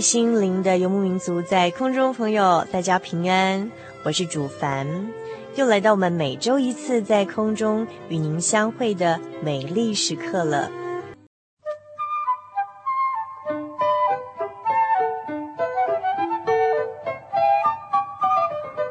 [0.00, 3.70] 心灵的游牧民族，在空中朋友，大家平安，
[4.04, 4.86] 我是主凡，
[5.56, 10.70] 又来到我们每周一次在空中与您相会的美丽时刻了。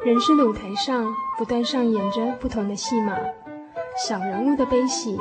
[0.03, 1.05] 人生的舞台上，
[1.37, 3.17] 不断上演着不同的戏码，
[4.07, 5.17] 小人物的悲喜，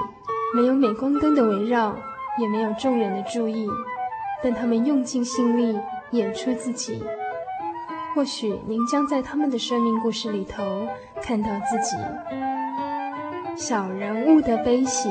[0.55, 1.97] 没有镁光灯的围绕，
[2.39, 3.69] 也没有众人的注意。
[4.49, 5.77] 但他们用尽心力
[6.13, 7.03] 演出自己，
[8.15, 10.87] 或许您将在他们的生命故事里头
[11.21, 11.97] 看到自己。
[13.57, 15.11] 小人物的悲喜。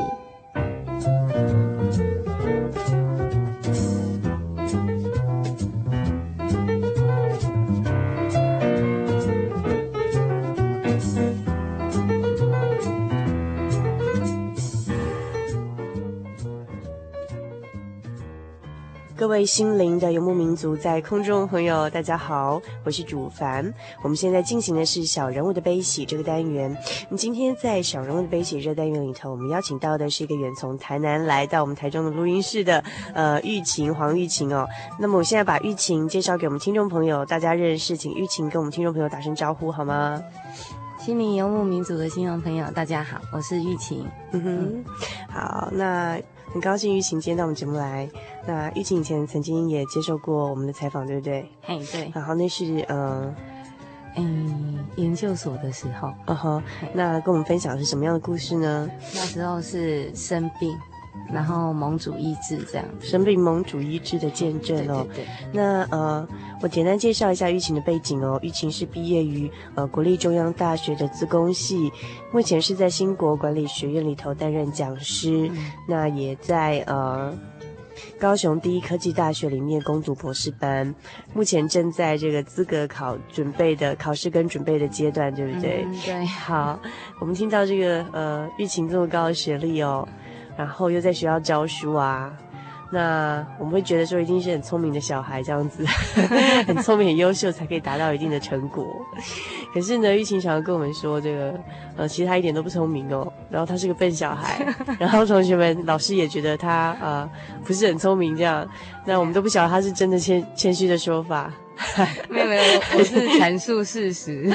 [19.25, 23.73] 各位心灵的游牧民族，在空中朋友，大家好，我是主凡。
[24.03, 26.77] 我们现在进行的是小人物的悲喜这个单元。
[27.17, 32.83] 今天在小人物的悲喜这个单元里头，我们邀请到的是一个远从台南来到我们台中的录音室的
[33.15, 34.67] 呃玉琴黄玉琴哦。
[34.99, 40.21] 那么我现在把玉琴介绍给我们听众朋友，大家认识，请玉琴跟我们听众朋友打声招呼好吗？
[40.99, 44.05] 心灵游牧民族的听众朋友，大家好，我是玉琴。
[44.33, 44.85] 嗯哼，
[45.27, 46.15] 好，那。
[46.53, 48.09] 很高兴玉琴今天到我们节目来。
[48.47, 51.49] 那玉琴以前曾经也接受过我们的采访，对不对？
[51.61, 52.11] 嘿，对。
[52.13, 53.35] 然后那是嗯
[54.17, 56.13] 嗯研究所的时候。
[56.27, 56.63] 嗯哼。
[56.93, 58.89] 那跟我们分享的是什么样的故事呢？
[59.13, 60.77] 那时候是生病。
[61.31, 65.07] 然后盟主医治这样，生病盟主医治的见证哦。
[65.15, 65.27] 对对对。
[65.53, 66.27] 那呃，
[66.61, 68.37] 我简单介绍一下玉琴的背景哦。
[68.43, 71.91] 玉琴是毕业于呃国立中央大学的资工系，
[72.31, 75.49] 目前是在新国管理学院里头担任讲师。
[75.51, 77.33] 嗯、那也在呃
[78.19, 80.93] 高雄第一科技大学里面攻读博士班，
[81.33, 85.85] 目前正在这个资格考准备的考试跟准备的阶段，对不对？
[85.85, 86.25] 嗯、对。
[86.25, 86.79] 好，
[87.19, 90.07] 我们听到这个呃玉琴这么高的学历哦。
[90.57, 92.31] 然后又在学校教书啊，
[92.91, 95.85] 那我们会觉得说一定是很聪明的小孩这样子，
[96.67, 98.85] 很聪明很优秀才可以达到一定的成果。
[99.73, 101.59] 可是呢，玉琴想要跟我们说这个，
[101.97, 104.65] 呃，其实他一点都不聪明哦，然后他是个笨小孩，
[104.97, 107.29] 然后同学们老师也觉得他呃
[107.65, 108.65] 不是很聪明这样，
[109.05, 111.51] 那我们都不晓得他是真的谦谦虚的说法。
[112.29, 114.49] 没有没有，我是阐述事实。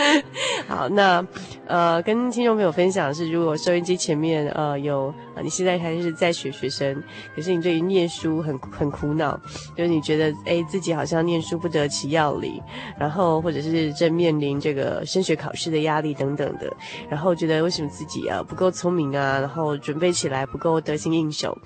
[0.66, 1.24] 好，那
[1.66, 7.02] 呃，跟听众朋友分享的是，如果收音机前面呃有你现在还是在学学生，
[7.36, 9.38] 可是你对于念书很很苦恼，
[9.76, 12.60] 就是你觉得诶自己好像念书不得其要领，
[12.98, 16.70] 然后或者是正面临这个升学考试的压力等等的，
[17.10, 21.56] 然后觉得为什么自己啊不够聪明啊，然后准备起来不够得心应手，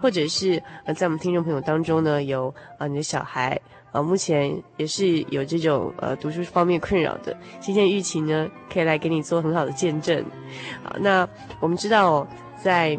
[0.00, 3.60] 或者是呃在我们听众朋友当中呢有啊、你的小孩。
[3.96, 10.22] 呃，目前也是有这种呃读书方面困扰的，今天玉琴呢可以来给你做很好的见证。
[10.84, 11.26] 好，那
[11.60, 12.26] 我们知道，
[12.62, 12.98] 在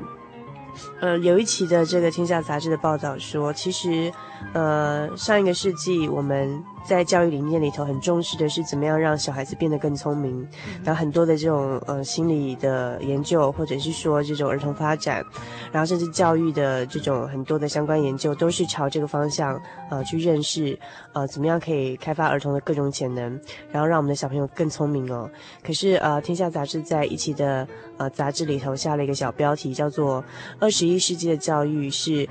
[1.00, 4.12] 呃，有一期的这个《天下杂志》的报道说，其实，
[4.54, 6.64] 呃，上一个世纪我们。
[6.88, 15.22] 在教育理念里头，很重视的是怎么样让小孩子变得更聪明，嗯、然后很多的这种呃心理的研究，或者是说这种儿童发展，
[15.70, 20.80] 然后甚至教育的这种很多的相关研究，都是朝这个方向呃去认识
[21.12, 23.38] 呃怎么样可以开发儿童的各种潜能，
[23.70, 25.30] 然后让我们的小朋友更聪明哦。
[25.62, 27.68] 可是呃，天下杂志在一期的
[27.98, 30.24] 呃杂志里头下了一个小标题，叫做
[30.58, 32.30] “二十一世纪的教育是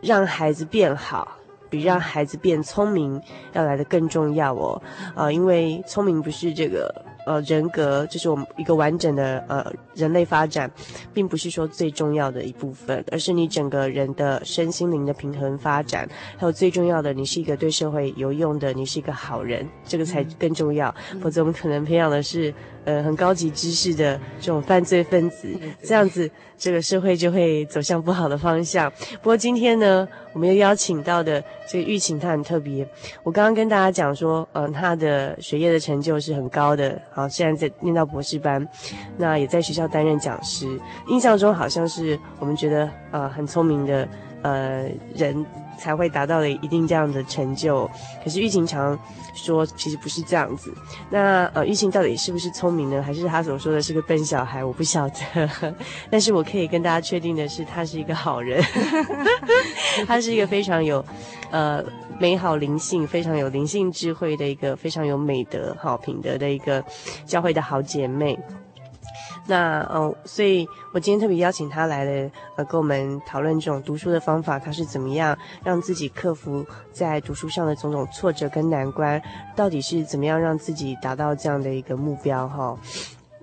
[0.00, 1.38] 让孩子变好”。
[1.72, 3.18] 比让孩子变聪明
[3.54, 4.82] 要来的更重要哦，
[5.14, 10.70] 啊、呃，因为聪明不是这个呃人格，就是我们一个完整的呃人类发展，
[11.14, 20.94] 并不是说最重要的一部分，而是你整个人的身心灵的平衡发展，还有最重要的，你是一个对社会有用的，你是一个好人，这个才更重要。
[21.22, 22.52] 否则我们可能培养的是
[22.84, 25.48] 呃很高级知识的这种犯罪分子，
[25.82, 28.90] 这样子这个社会就会走向不好的方向。
[29.20, 32.86] 不过今天呢，我们又邀请到的这个玉琴，她很特别。
[33.22, 38.66] 我刚刚跟大家讲说，嗯、呃，他的学业的成就是很高的，好，现在在念到博士班，
[39.16, 40.66] 那也在学校担任讲师。
[41.08, 44.08] 印象中好像是我们觉得呃很聪明的
[44.42, 45.44] 呃人
[45.78, 47.88] 才会达到了一定这样的成就。
[48.22, 48.98] 可是玉琴常
[49.34, 50.72] 说，其实不是这样子。
[51.10, 53.02] 那呃，钰晴到底是不是聪明呢？
[53.02, 54.64] 还是他所说的是个笨小孩？
[54.64, 55.74] 我不晓得。
[56.10, 58.62] 但是我可以跟大家确定的是，他是一个好人。
[60.06, 61.04] 他是一个非常有，
[61.50, 61.82] 呃，
[62.18, 66.84] 美好灵性、非常有灵性智慧的一个非常有美德、好品德的一个
[67.26, 68.38] 教会的好姐妹。
[69.44, 79.20] 那嗯、所以我今天特别邀请她来了，呃，跟我们讨论这种读书的方法，她是怎么样让自己克服在读书上的种种挫折跟难关，
[79.56, 82.78] 到底是怎么样让自己达到这样的一个目标哈？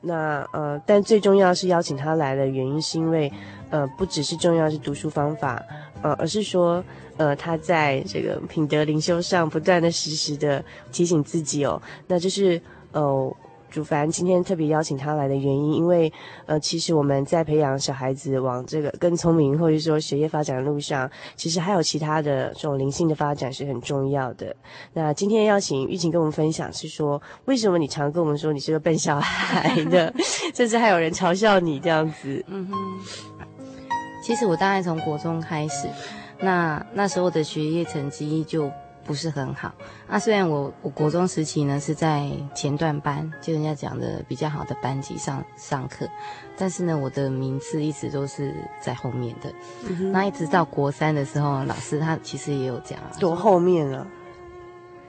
[0.01, 3.30] 那呃，但最重要是邀请她来的原因，是因为
[3.69, 5.62] 呃，不只是重要是读书方法，
[6.02, 6.81] 呃，而是说
[7.18, 10.63] 呃，她在这个品德灵修上不断的时时的
[10.94, 12.62] 提醒自己哦，那就是
[12.94, 13.36] 呃。
[13.69, 16.12] 主凡今天特别邀请他来的原因，因为
[16.45, 24.56] 呃，其实我们在培养小孩子往这个更聪明，或者说学业发展的路上，其实还有其他的这种灵性的发展是很重要的。
[24.94, 30.13] 那今天邀请玉琴跟我们分享，是说为什么你常跟我们说你是个笨小孩的，
[30.54, 32.44] 甚至还有人嘲笑你这样子。
[32.48, 32.75] 嗯哼，
[34.24, 35.88] 其实我大概从国中开始，
[36.39, 38.69] 那那时候的学业成绩就。
[39.06, 39.74] 不是很好
[40.07, 40.19] 啊。
[40.19, 46.07] 虽然我我国中时期呢是在前段班，就人家讲的比较好的班级上上课，
[46.57, 49.51] 但是呢，我的名次一直都是在后面的。
[49.88, 54.06] 嗯、那一直到国三的时候，老师他其实也有讲，多后面了，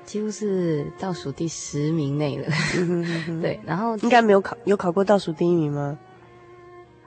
[0.04, 2.46] 几乎是倒数第十名内了。
[2.48, 5.98] 嗯、哼哼哼 对，然后应该没有考有考过倒数第一名吗？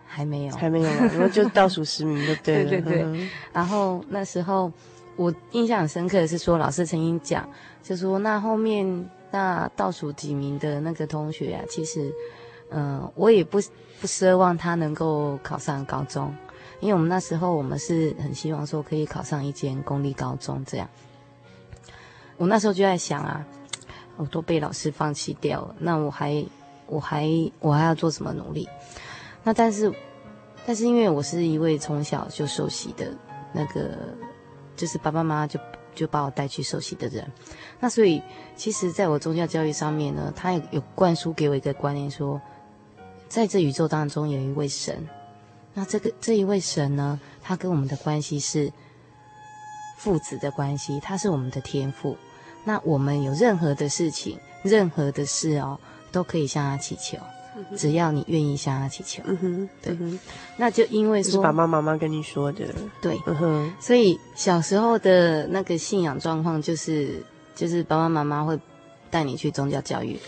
[0.06, 2.70] 还没有，还没有，然后就倒数十名就对了。
[2.70, 4.72] 对对对，然后那时候。
[5.16, 7.48] 我印象很深刻的是说，老师曾经讲，
[7.84, 12.12] 就说那后面那倒数几名的那个同学啊，其实，
[12.72, 13.60] 嗯、我也不
[14.02, 16.36] 不奢望他能够考上高中，
[16.80, 20.90] 因为我们那时候我们是很希望说可以考上一间公立高中这样。
[22.38, 23.46] 我那时候就在想啊，
[24.18, 26.44] 我都被老师放弃掉了，那我还
[26.88, 27.30] 我还
[27.60, 28.68] 我还要做什么努力？
[29.44, 29.94] 那但是
[30.66, 33.16] 但是因为我是一位从小就受洗的
[33.54, 33.96] 那个。
[34.76, 35.60] 就是爸爸妈妈就
[35.96, 37.32] 就把我带去受洗的人，
[37.80, 38.22] 那所以
[38.56, 42.42] 其实在我宗教教育上面呢，他有有灌输给我一个观念说，
[43.30, 45.08] 在这宇宙当中有一位神，
[45.74, 48.72] 那这个这一位神呢，他跟我们的关系是
[49.98, 52.18] 父子的关系，他是我们的天父，
[52.64, 55.80] 那我们有任何的事情，任何的事哦，
[56.12, 57.18] 都可以向他祈求。
[57.76, 60.20] 只要你愿意向他祈求，嗯哼，对，嗯、
[60.58, 62.66] 那就因为说是爸爸妈妈跟你说的，
[63.02, 67.24] 对，嗯哼，所以小时候的那个信仰状况就是，
[67.56, 68.60] 就是爸爸妈妈会
[69.12, 70.20] 带你去宗教教育，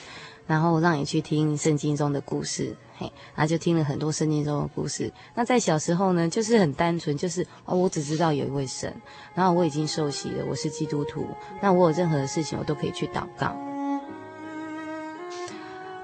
[0.46, 5.12] 然后让你去听圣经中的故事，嘿，然后就听了很多圣经中的故事。
[5.34, 8.94] 那在小时候呢，就是很单纯，就是哦，我只知道有一位神，
[9.34, 11.26] 然后我已经受洗了，我是基督徒，
[11.62, 13.56] 那我有任何的事情我都可以去祷告，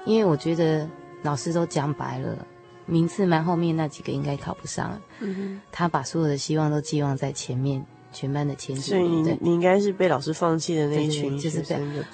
[0.04, 0.88] 因为我觉得。
[1.22, 2.46] 老师都讲白了，
[2.86, 5.00] 名次蛮后面那几个应该考不上了。
[5.20, 9.00] 嗯，他把所有的希望都寄望在前面，全班的前几名。
[9.00, 11.64] 所以你对你应该是被老师放弃的那一群，就是。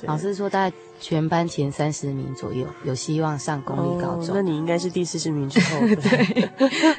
[0.03, 4.29] 老师说大概全班前三十名左右有希望上公立高中。
[4.29, 5.81] 哦，那你应该是第四十名之后。
[5.97, 6.49] 对。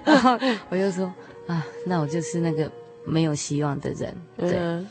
[0.03, 0.37] 然后
[0.69, 1.13] 我就说
[1.47, 2.71] 啊，那我就是那个
[3.05, 4.15] 没有希望的人。
[4.35, 4.57] 对。
[4.57, 4.87] 嗯、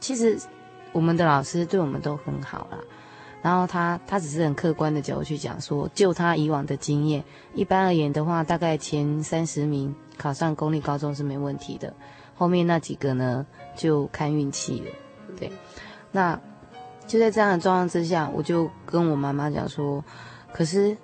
[0.00, 0.38] 其实
[0.92, 2.78] 我们的老师对我们都很好啦。
[3.48, 7.24] 然后他他只是很客观的角度去讲说，就他以往的经验，
[7.54, 11.90] 一般而言的话，大概前三十名考上公立高中是没问题的，
[12.34, 14.90] 后面那几个呢就看运气了。
[15.38, 15.50] 对，
[16.12, 16.38] 那
[17.06, 20.04] 就在这样的状况之下，我就跟我妈妈讲说，
[20.52, 20.94] 可是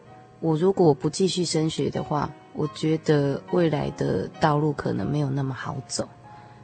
[0.40, 6.06] 我如果不继续升学的话，我觉得未来的道路可能没有那么好走。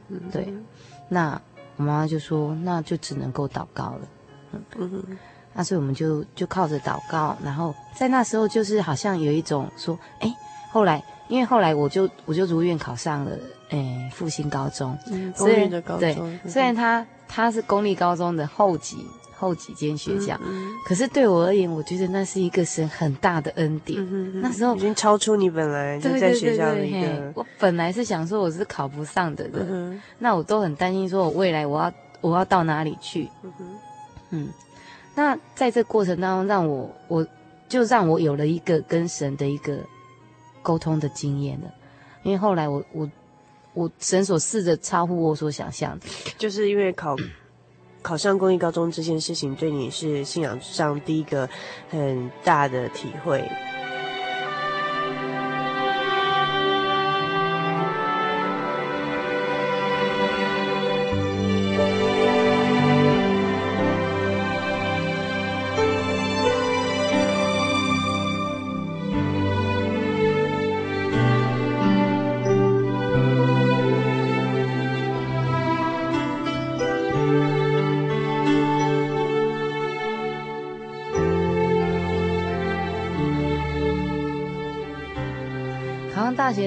[0.08, 0.52] 嗯，对，
[1.08, 1.40] 那
[1.76, 4.08] 我妈妈就说，那就只能够祷告了。
[4.52, 5.18] 嗯嗯。
[5.60, 10.34] 那所以我们就就靠着祷告，然后在那时候就是好像有一种说，哎，
[10.72, 13.32] 后来因为后来我就我就如愿考上了，
[13.68, 18.96] 哎，复兴高中，嗯，公立的高中，对，虽然他他是公立高中的后几
[19.36, 24.00] 后几间学校，嗯，可是对我而言，我觉得那是一个神很大的恩典。
[24.00, 33.52] 嗯，那时候已经超出你本来就在学校的一个，对对对对，我本来是想说我是考不上的人，嗯，那我都很担心说我未来我要我要到哪里去，嗯
[34.30, 34.48] 嗯。
[35.14, 37.26] 那在这过程当中，让我我
[37.68, 39.78] 就让我有了一个跟神的一个
[40.62, 41.72] 沟通的经验了，
[42.22, 43.10] 因为后来我我
[43.74, 45.98] 我神所赐的超乎我所想象，
[46.38, 47.16] 就是因为考
[48.02, 51.48] 考上公益高中这件事情，对你是信仰上第一个
[51.90, 53.46] 很大的体会。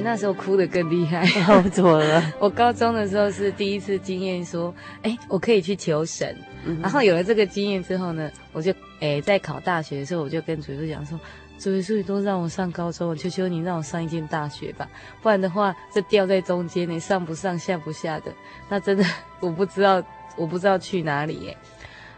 [0.03, 1.25] 那时候哭得更厉害，
[1.72, 2.24] 怎么了？
[2.39, 6.36] 我高中的时候是第一次经验说，哎，我可以去求神。
[6.65, 11.19] 嗯、然后有了这个经验之后呢，我就哎在考大学的时候，我就跟主耶稣讲说，
[11.57, 14.88] 主耶稣你都让我上高中，我求求你让我上一间大学吧，
[15.22, 18.31] 不然的话这掉在中间，你上不上下不下的，
[18.69, 19.03] 那真的
[19.39, 20.03] 我不知道
[20.36, 21.57] 我不知道去哪里耶。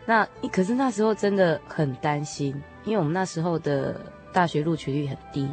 [0.05, 3.99] 那可是那时候真的很担心，因为我们那时候的
[4.31, 5.49] 大学录取率很低。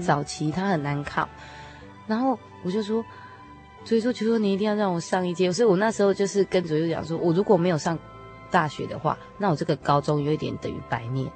[0.00, 1.28] 早期他很难考，
[2.06, 3.04] 然后我就说，
[3.84, 7.98] 所以说求求你一定要让我上一届，所以我那时候就是跟主任讲说，我如果没有上
[8.50, 11.30] 大学的话，那我这个高中有一点等于白念。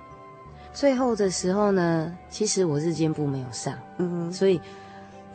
[0.73, 4.61] 最后的时候呢，其实我日间部没有上，嗯，所以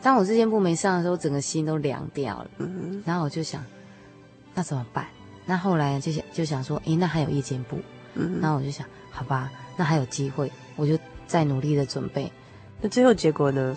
[0.02, 3.62] 当我日间部没上的时候，整个心都凉掉了，嗯，然后我就想，
[4.54, 5.06] 那怎么办？
[5.44, 7.78] 那后来就想就想说，诶，那还有夜间部，
[8.14, 12.32] 嗯哼，然后我就想，好吧，那还有机会，我就再努力的准备。
[12.80, 13.76] 那最后结果呢？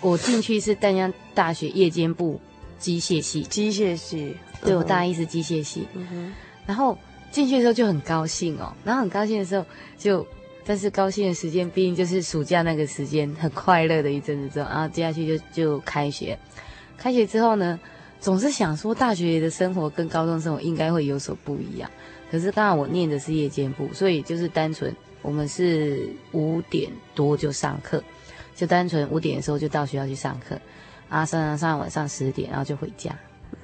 [0.00, 2.40] 我进去是淡江大学夜间部
[2.78, 5.86] 机械系，机械系，对，嗯、我大一是机械系。
[5.94, 6.32] 嗯。
[6.66, 6.98] 然后
[7.30, 9.64] 进去的时候就很高兴哦，然后很高兴的时候
[9.98, 10.26] 就，
[10.64, 16.38] 但是高兴的时间毕竟就是暑假那个时间，很快乐的一阵子之后，然后接下去就就开学。
[16.96, 17.78] 开学之后呢，
[18.20, 21.90] 总是想说大学的生活跟高中生活应该会有所不一样。
[22.30, 28.00] 可是刚好我念的是夜间部，所以就是单纯我们是五点多就上课。
[28.54, 30.56] 就单纯五点的时候就到学校去上课，
[31.08, 33.12] 啊，上上上晚上十点，然后就回家。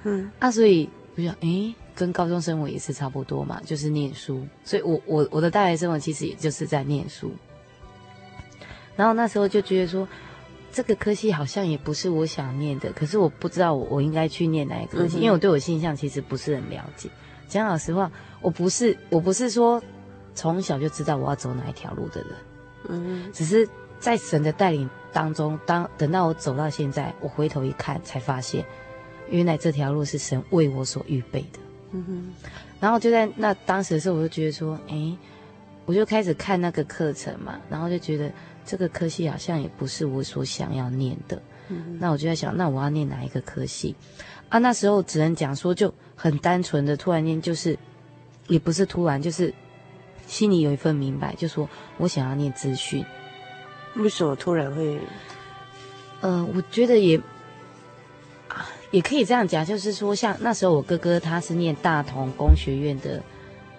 [0.02, 4.44] 嗯，啊，所以我想，诶，跟高中生活也是差不多嘛，就是念书。
[4.64, 7.30] 所以我我我的大学生活其实也就是在念书。
[8.96, 10.08] 然后那时候就觉得说，
[10.72, 17.08] 这个科系好像也不是我想念的，可是我不知道我我应该去念哪一个科系，嗯、因为我对我性向其实不是很了解。
[17.46, 19.80] 讲老实话，我不是我不是说
[20.40, 22.30] 从小就知道我要走哪一条路的人，
[22.88, 23.68] 嗯，只是。
[24.00, 28.64] 在神的带领当中，当等到我走到现在，我回头一看，才发现，
[29.28, 31.59] 原来这条路是神为我所预备的。
[31.92, 32.49] 嗯哼。
[32.80, 35.14] 然后就在那当时的时候，我就觉得说，哎，
[35.85, 38.32] 我就开始看那个课程嘛，然后就觉得
[38.64, 41.38] 这个科系好像也不是我所想要念的。
[41.99, 43.94] 那我就在想，那我要念哪一个科系？
[44.49, 47.78] 啊，那时候只能讲说，就很单纯的，突然间就是，
[48.49, 49.52] 也不是突然，就是
[50.30, 51.68] 心里有一份明白，就说
[51.99, 53.04] 我想要念资讯。
[53.96, 54.96] 为什么突然会？
[56.20, 57.18] 嗯、呃，我觉得也
[58.46, 63.20] 啊，也可以这样讲，就是说，像那时候我哥哥他是念大同工学院的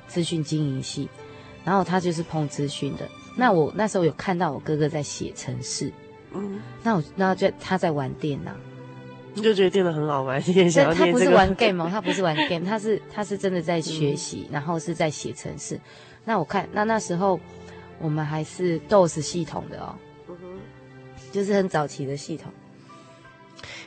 [0.09, 1.07] 资讯经营系，
[1.63, 3.07] 然后他就是碰资讯的。
[3.37, 5.89] 那我那时候有看到我哥哥在写程式，
[6.33, 8.51] 嗯，那我那就他在玩电脑，
[9.33, 15.79] 你就觉得电脑很好玩，今天想要、这个、他不是玩 game 哦，他不是玩 game，他是他是真的在学习，嗯、然后是在写程式。
[16.25, 17.39] 那我看那那时候。
[18.03, 19.93] 我们还是 DOS 系统的哦，
[20.27, 20.35] 嗯，
[21.31, 22.51] 就是很早期的系统。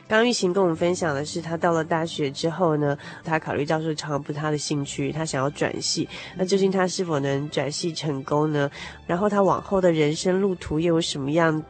[0.07, 6.07] 刚玉琴跟我们分享的是，他到了大学之后呢，他考虑到说唱不是他的兴趣，他想要转系。
[6.37, 8.71] 那究竟他是否能转系成功呢？
[9.05, 11.61] 然后他往后的人生路途又有什么样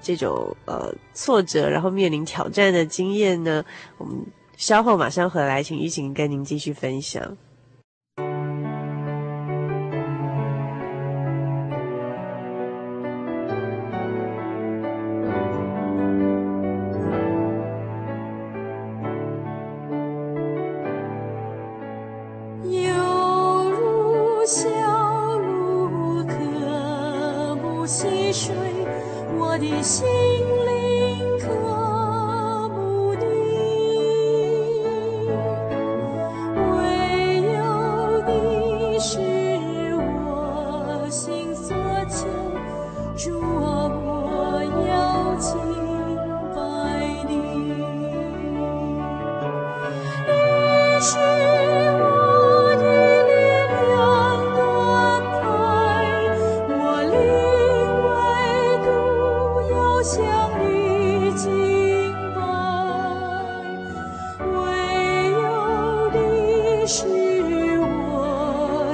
[0.00, 3.64] 这种呃挫折，然后面临挑战的经验呢？
[3.98, 4.16] 我们
[4.56, 7.36] 稍后马上回来，请玉琴跟您继续分享。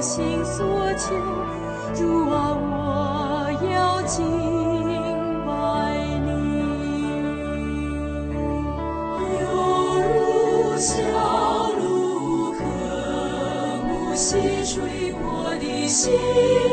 [0.07, 1.17] 心所求
[1.93, 4.25] 主啊我要敬
[5.45, 5.51] 拜
[6.25, 6.29] 你。
[9.41, 9.45] 犹
[10.07, 10.95] 如小
[11.73, 12.63] 鹿渴
[13.85, 16.66] 慕溪水我的心。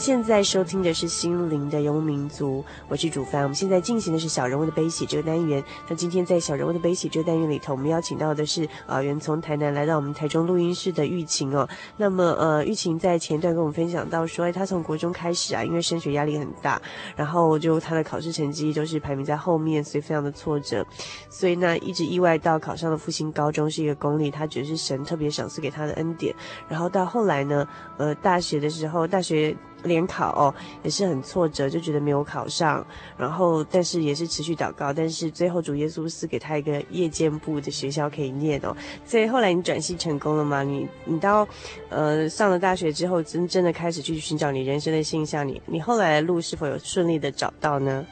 [0.00, 3.42] 现在收听的是《心灵的游牧民族》，我是主凡。
[3.42, 5.62] 我们现在进行的是小人物的悲喜这个单元。
[5.88, 11.68] 那今天在小人物的悲喜这个单元里头，我们邀请到的是啊，原从台南来到我们台中录音室的玉琴哦。
[11.96, 16.80] 那么呃，玉琴在前段跟我们分享到说，哎，她从国中开始啊，因为升学压力很大，
[17.14, 20.84] 然后就她的考试成绩都是排名在后面，所以非常的挫折。
[21.30, 26.34] 所以呢，一直意外到考上了复兴高中，是一个公立，她觉得是神特别赏赐给她的恩典。
[26.68, 27.66] 然后到后来呢，
[27.98, 29.56] 呃，大学的时候，大学。
[29.86, 32.84] 联考哦，也是很挫折，就觉得没有考上，
[33.16, 40.62] 然后但是也是持续祷告，但是最后主耶稣是给他一个夜间部的学校可以念哦，所以后来你转系成功了吗？
[40.62, 41.46] 你你到
[41.88, 48.04] 呃上了大学之后，真真的开始去寻找你人生的信向，你你后来的路是否有顺利的找到呢？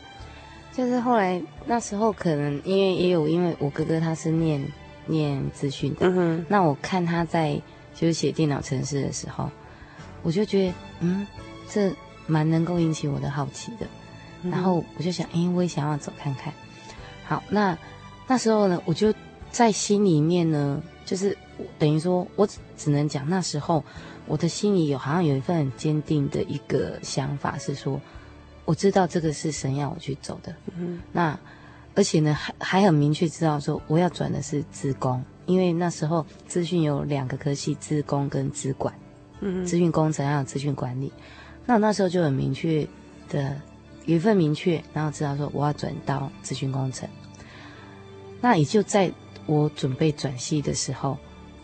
[0.72, 4.60] 就是后来那时候可能因为也有因为我哥哥他是念
[5.06, 7.60] 念资讯的，嗯哼，那我看他在
[7.94, 9.48] 就是写电脑程式的时候，
[10.22, 11.26] 我就觉得嗯。
[11.68, 11.92] 这
[12.26, 13.86] 蛮能够引起我的好奇的，
[14.50, 16.52] 然后我就想，哎，我也想要走看看。
[17.26, 17.76] 好，那
[18.26, 19.12] 那时候呢，我就
[19.50, 21.36] 在心里面呢，就是
[21.78, 22.46] 等于说我
[22.76, 23.82] 只能讲那时候
[24.26, 28.00] 我的心里有好像有一份很坚定的一个想法，是说
[28.64, 30.54] 我知道这个是神要我去走的。
[30.76, 31.38] 嗯，那
[31.94, 38.94] 而且呢，还还很明确知道说我要转的是资工，因为那时候资讯有两个科系，资工跟资管，
[39.40, 41.12] 嗯，资讯工程还有资讯管理。
[41.66, 42.86] 那我那时候就很明确
[43.28, 43.60] 的
[44.04, 47.08] 有一份明确，然后知道说我要转到咨询工程。
[48.40, 49.10] 那也就在
[49.46, 51.16] 我准备转系的时候，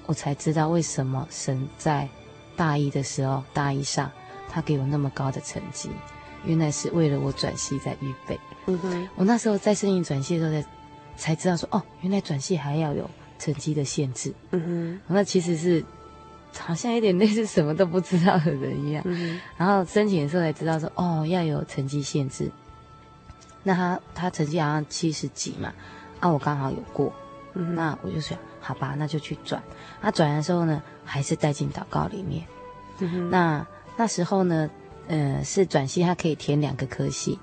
[0.07, 2.09] 我才知道为什么神在
[2.57, 4.11] 大一的时候，大一上
[4.49, 5.91] 他给我那么高的成绩，
[6.45, 8.41] 原来是为了我转系在预备。
[8.67, 10.63] 嗯哼，我那时候在申请转系的时候
[11.17, 13.09] 才才知道说，哦，原来转系还要有
[13.39, 14.33] 成绩的限制。
[14.53, 15.85] 嗯哼，那其实是。
[16.59, 22.51] 好像有点类似什么都不知道的人一样，嗯、然后申请的时候才知道说，哦，要有成绩限制。
[23.63, 25.73] 那他他成绩好像七十几嘛，
[26.19, 27.13] 啊，我刚好有过，
[27.55, 29.63] 嗯、那我就想，好吧，那就去转。
[30.01, 32.45] 那、啊、转的时候呢，还是带进祷告里面。
[32.99, 34.69] 嗯、那那时候呢，
[35.09, 37.39] 呃，是转系，他可以填两个科系。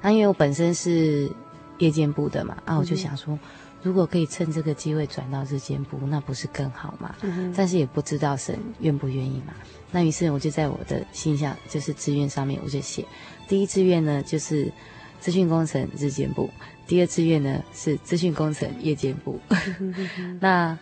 [0.00, 1.30] 那、因为我本身是
[1.78, 3.38] 夜间部的嘛，啊，我就想说。
[3.86, 7.14] 嗯如果可以趁这个机会转到日间部，那不是更好吗？
[7.22, 9.54] 嗯、但是也不知道神愿不愿意嘛。
[9.92, 13.04] 那于是我就在我的信箱，就是志愿上面，我就写
[13.46, 14.72] 第一志愿呢就是
[15.20, 16.50] 资讯工程日间部，
[16.88, 19.38] 第二志愿呢是资讯工程夜间部。
[20.40, 20.76] 那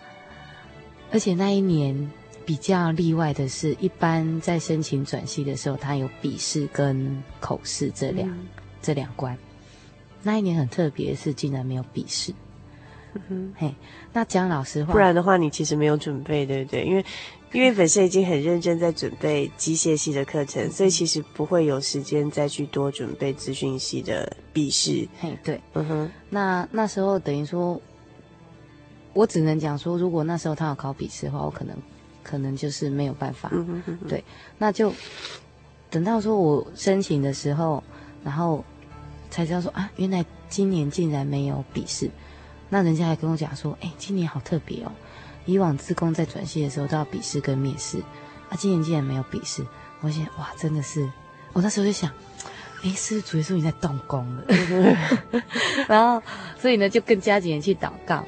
[1.12, 2.10] 而且那一年
[2.46, 8.46] 比较例外的是，一般在申请转系的时候，他有笔试跟口试这两、嗯、
[8.80, 9.36] 这两关。
[10.22, 12.32] 那一年很特别的是，竟然没有笔试。
[13.14, 13.74] 嗯哼，嘿，
[14.12, 16.84] 那讲老实话，不然的话，你其实没有准备，对不对？
[16.84, 17.04] 因为，
[17.52, 25.08] 因为本身已经很认真在准备机械系的课程，所以其实不会有时间再去多准备资讯系的笔试。
[25.20, 27.80] 嘿，对，嗯哼，那那时候等于说，
[29.12, 31.76] 我只能讲说，如果那时候他要考笔试的话，我可能，
[32.22, 33.48] 可能就是没有办法。
[33.52, 34.24] 嗯哼哼哼，对，
[34.58, 34.92] 那就
[35.88, 37.80] 等到说我申请的时候，
[38.24, 38.64] 然后
[39.30, 42.10] 才知道说啊，原来今年竟然没有笔试。
[42.74, 44.90] 那人家还跟我讲说，哎、今年好特别哦！
[45.44, 48.00] 以往自工在转系的时候都要笔试跟面试，
[48.48, 49.64] 啊，今年竟然没有笔试。
[50.00, 51.08] 我想，哇，真的是，
[51.52, 52.10] 我那时候就想，
[52.82, 54.44] 哎、是不是主耶稣你在动工了？
[55.86, 56.20] 然后，
[56.58, 58.24] 所以呢，就更加紧的去祷告。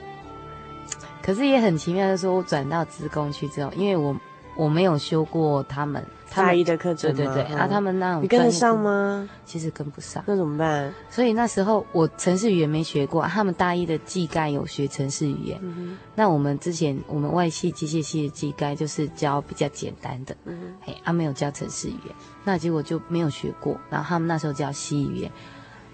[1.21, 4.17] 可是也很奇妙的说，我转到自工去之后，因为我
[4.57, 6.05] 我没有修过他们。
[6.35, 9.27] 大一的课程，对对对，啊，他们那种你跟得上吗？
[9.47, 10.92] 其实跟不上，那怎么办？
[11.09, 15.59] 所以那时候我城市语言没学过，他们大一的技概有学城市语言。
[15.62, 15.97] 嗯。
[16.14, 20.75] 那我们之前我们外系机械系的技概就是教比较简单的，嗯哼。
[20.83, 22.14] 嘿，啊，没有教城市语言，
[22.45, 23.81] 那结果就没有学过。
[23.88, 25.33] 然后他们那时候教西语言，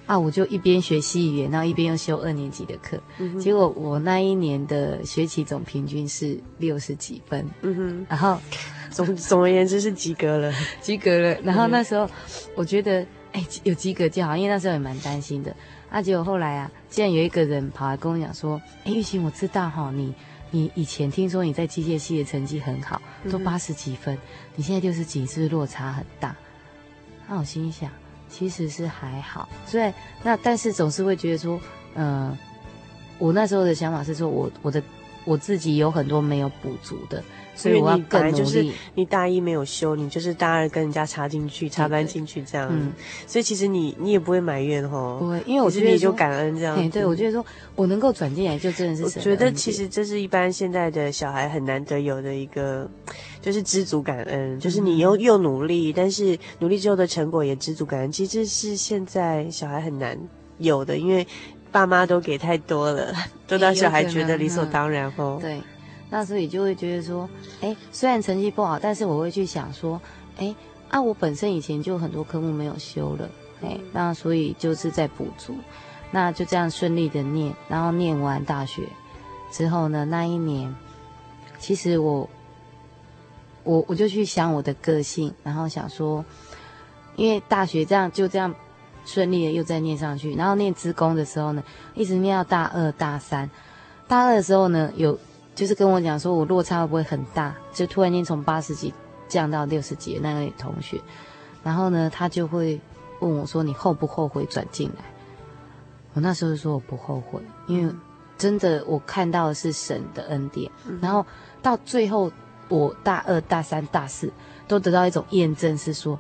[0.07, 3.01] 啊，我就一边学西语言，然后一边又修二年级的课。
[3.19, 3.39] 嗯。
[3.39, 7.47] 结果我那一年的学期总平均是六十几分。
[7.63, 8.07] 嗯哼。
[8.09, 8.39] 然后。
[8.93, 11.35] 总总而言之是及格了， 及格了。
[11.41, 12.07] 然后那时候
[12.55, 13.01] 我觉得，
[13.33, 15.57] 哎，有及格就好，因为那时候也蛮担心的。
[15.89, 20.15] 啊，结果后来啊，竟然有一个人跑来跟我讲说，哎，玉琴，我知道哈，你
[20.51, 24.19] 你以前听说你在机械系的成绩很好，都八十几分，嗯、
[24.57, 26.37] 你现在六十几，是不是落差很大？
[27.27, 27.91] 那我心里想，
[28.33, 29.49] 其实是还好。
[29.67, 29.93] 所以
[30.23, 31.61] 那但是总是会觉得说，
[31.95, 32.39] 嗯、呃，
[33.19, 34.83] 我那时候的想法是说我我的
[35.25, 37.23] 我自己有很多没有补足的。
[37.55, 38.39] 所以我要更努力。
[38.39, 42.67] 就是你大一没有修，你就是大二跟人家插进去，插班进去这样。
[42.73, 42.91] 嗯，
[43.27, 46.75] 所以其实你你也不会埋怨吼，不会，因为我觉得你就感恩这样。
[46.75, 47.45] 对，对，我觉得说
[47.77, 49.03] 我能够转进来，就真的是。
[49.05, 52.89] 我觉得其实这是一般现在的小孩很难得有的一个，
[53.43, 58.11] 就是知足感恩，就是你又又努力，但是努力之后的成果也知足感恩。
[58.11, 60.17] 其实这是现在小孩很难
[60.57, 61.27] 有的，因为
[61.71, 63.13] 爸妈都给太多了，
[63.47, 65.39] 都让小孩觉得理所当然吼。
[65.41, 65.61] 对。
[66.09, 67.27] 那所以就会觉得说，
[67.63, 69.99] 哎，虽然成绩不好，但是我会去想说，
[70.37, 70.55] 哎，
[70.91, 73.31] 啊，我本身以前就很多科目没有修了，
[73.63, 75.57] 哎，那所以就是在补足，
[76.11, 78.83] 那就这样顺利的念，然后念完大学
[79.51, 80.75] 之后呢，那一年，
[81.59, 82.29] 其实我，
[83.65, 86.25] 我我就去想我的个性，然后想说，
[87.17, 88.55] 因为大学这样就这样
[89.05, 91.63] 顺利的又再念上去，然后念职工的时候呢，
[91.95, 93.49] 一直念到大二大三，
[94.07, 95.19] 大二的时候呢有。
[95.55, 97.55] 就是跟我讲说，我落差会不会很大？
[97.75, 98.91] 就突然间从八十几
[99.29, 100.99] 降到六十几的那位同学，
[101.63, 102.81] 然后呢，他就会
[103.21, 105.05] 问我说：“你后不后悔转进来？”
[106.15, 107.95] 我那时候就说我不后悔，因为
[108.39, 110.73] 真的我看到的是神的恩典。
[111.03, 111.25] 然后
[111.61, 112.33] 到最后，
[112.69, 114.33] 我大二、大三、大四
[114.67, 116.19] 都得到一种验证，是说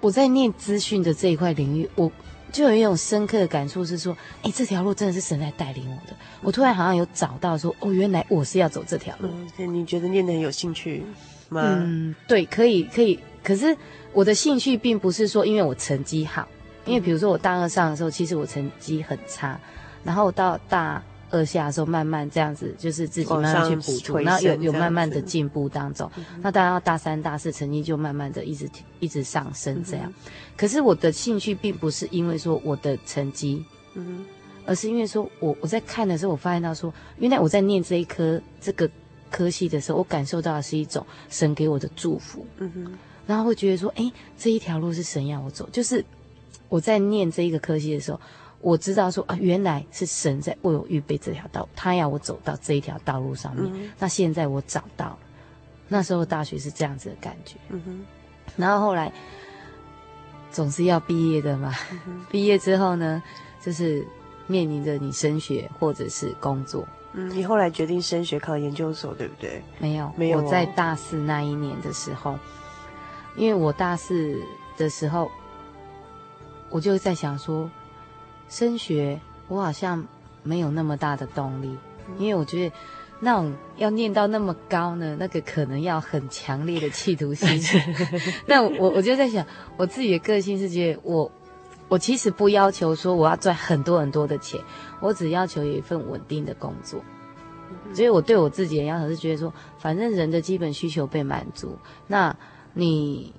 [0.00, 2.10] 我在念资讯的这一块领域，我。
[2.52, 6.16] 就有一种深刻的感触是说，哎，这条路真的是神在带领我的。
[6.40, 9.28] 我突然好像有找到说，哦，原来我是要走这条路。
[9.58, 11.02] 嗯，你觉得念得很有兴趣
[11.50, 11.60] 吗？
[11.64, 13.18] 嗯，对，可以，可以。
[13.42, 13.76] 可是
[14.12, 16.48] 我的兴趣并不是说因为我成绩好，
[16.86, 19.60] 因为比如说我大二上的时候，其实我成绩很差，
[20.02, 21.02] 然后到大
[21.36, 26.10] 二下的时候，慢慢这样子，就是自己慢慢去补足，然后有有慢慢的进步当中。
[26.16, 28.68] 嗯、那当然到大三、大四，成绩就慢慢的一直
[28.98, 30.10] 一直上升这样。
[30.24, 34.24] 嗯、可是我的兴趣并不是因为说我的成绩，嗯，
[34.64, 38.90] 而是因为说我我在看的时候，我发现到说，原来我在念这一科这个
[39.30, 42.92] 科系的时候，我感受到的是一种神给我的祝福，嗯哼，
[43.26, 46.04] 然后会觉得说，哎，这一条路是神要我走，就是
[46.68, 48.18] 我在念这一个科系的时候。
[48.60, 53.70] 我知道说啊，原来是神在为我预备这条道，他要我走到这一条道路上面。
[53.74, 55.18] 嗯、那现在我找到了，
[55.88, 57.56] 那时候大学是这样子的感觉。
[57.68, 58.04] 嗯哼。
[58.56, 59.12] 然后后来
[60.50, 61.72] 总是要毕业的嘛，
[62.28, 63.22] 毕业之后呢，
[63.60, 64.04] 就是
[64.48, 66.88] 面临着你升学或者是工作。
[67.12, 69.62] 嗯，你后来决定升学考研究所，对不对？
[69.78, 70.42] 没有，没有、哦。
[70.44, 72.36] 我在大四那一年的时候，
[73.36, 74.40] 因为我大四
[74.76, 75.30] 的时候，
[76.70, 77.70] 我就在想说。
[78.48, 80.06] 升学，我好像
[80.42, 81.76] 没有那么大的动力，
[82.18, 82.74] 因为我觉得
[83.20, 87.48] 那种要念到那么高呢，那个可能要很强烈的企图心。
[88.46, 89.44] 那我我就在想，
[89.76, 91.30] 我自己的个性是觉得我
[91.88, 94.60] 我其实不要求说我要赚很多很多的钱，
[95.00, 97.00] 我只要求有一份稳定的工作。
[97.92, 102.36] 所以我对我自己的要求是觉得说，反正人的基本需求被满足，那
[102.74, 103.32] 你。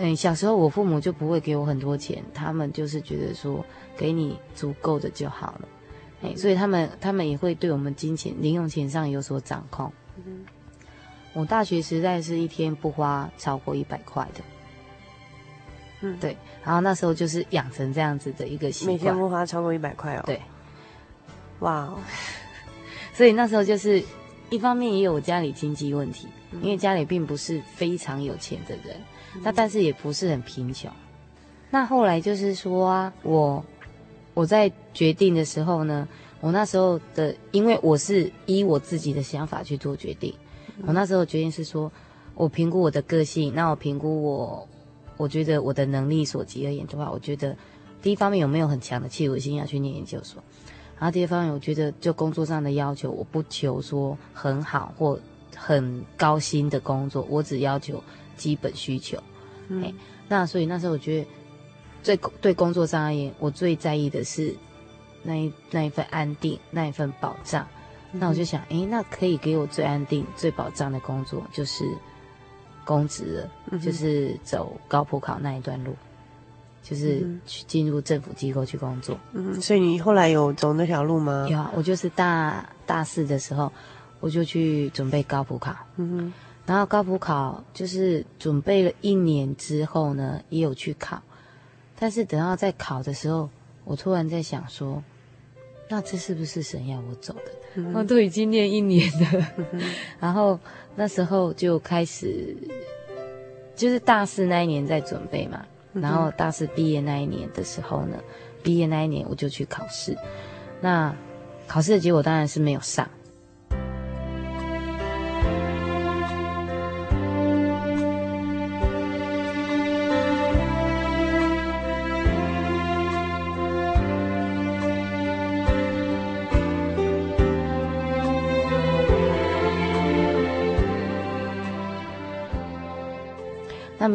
[0.00, 3.64] 嗯，小时候我父母就不会给我很多钱，他们就是觉得说
[3.98, 5.68] 给你足够的就好了，
[6.22, 9.92] 哎，所以他们他们也会对我们金钱零用钱上有所掌控。
[10.24, 10.46] 嗯，
[11.32, 14.40] 我大学时代是一天不花超过一百块的，
[16.02, 20.40] 嗯，对，然后那时候就是养成这样子的一个习惯，每天不花超过一百块哦，对，
[21.58, 21.98] 哇哦，
[23.12, 24.02] 所以那时候就是
[24.48, 28.96] 一方面也有家里经济问题，嗯，因为家里并不是非常有钱的人。
[29.42, 30.90] 那但是也不是很贫穷，
[31.70, 33.64] 那后来就是说啊，我
[34.38, 36.06] 我在决定的时候呢，
[36.40, 40.32] 我那时候的，因为我是依我自己的想法去做决定，
[40.86, 41.90] 我那时候决定是说，
[42.36, 44.68] 我评估我的个性，那我评估我，
[45.16, 47.56] 我觉得我的能力所及而言的话，我觉得
[48.00, 50.40] 第一方面有没有很强的企图心要去念研究所，
[51.00, 55.18] 然后第二方面我觉得就工作上的要求，我不求说很好或
[55.56, 58.00] 很高薪的工作，我只要求。
[58.36, 59.18] 基本需求，
[60.28, 61.26] 那所以那时候我觉得，
[62.08, 64.54] 最对工作上而言，我最在意的是
[65.22, 67.68] 那一那一份安定，那一份保障。
[68.12, 71.84] 嗯、那我就想，哎、欸，那可以给我最安定、最保障的工作，就是
[72.82, 75.94] 公职了，嗯、就是走高普考那一段路，
[76.82, 79.18] 就是去进入政府机构去工作。
[79.34, 81.46] 嗯，所以你后来有走那条路吗？
[81.50, 83.70] 有啊，我就是大大四的时候，
[84.18, 85.76] 我就去准备高普考。
[85.96, 86.32] 嗯哼。
[86.64, 91.20] 然后高普考就是准备了一年之后呢，也有去考，
[91.98, 93.48] 但是等到在考的时候，
[93.84, 95.02] 我突然在想说，
[95.88, 97.52] 那这是不是神要我走的？
[97.74, 99.82] 嗯、我都已经念一年了，嗯、
[100.18, 100.58] 然后
[100.96, 102.56] 那时候就开始，
[103.76, 108.18] 就是大四那一年在准备嘛，然后大四毕业那一年的时候呢，
[108.62, 110.16] 毕业那一年我就去考试，
[110.80, 111.14] 那
[111.66, 113.08] 考试的结果当然是没有上。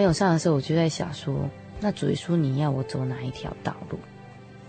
[0.04, 1.34] 没有上的时候，我就在想说，
[1.80, 3.98] 那主耶稣你要我走哪一条道路？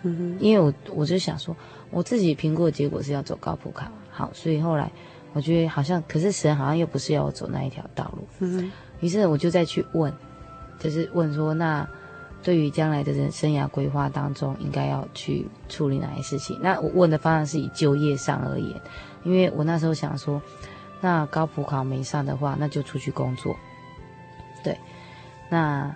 [0.05, 1.57] 嗯哼，因为我我就想说，
[1.91, 4.89] 我自己评估的结果是要走高普考，好，所以后来
[5.33, 8.25] 我觉得好像，可是神好像又不是要我走那一条道路。
[8.39, 8.71] 嗯，
[9.01, 10.15] 于是我就再去问，
[10.79, 11.85] 就是问说，那
[12.41, 16.57] 对于将来的人生涯规划当中，应该要去处理哪些事情？
[16.63, 18.81] 那我问的方向是以就业上而言，
[19.25, 20.41] 因为我那时候想说，
[21.01, 23.57] 那高普考没上的话，那就出去工作，
[24.63, 24.79] 对。
[25.55, 25.95] 那